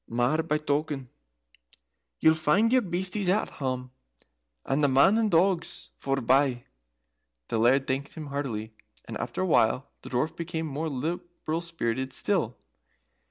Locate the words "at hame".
3.29-3.91